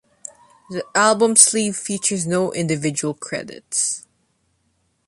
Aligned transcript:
The 0.71 0.83
album 0.95 1.35
sleeve 1.35 1.77
features 1.77 2.25
no 2.25 2.51
individual 2.53 3.13
credits. 3.13 4.07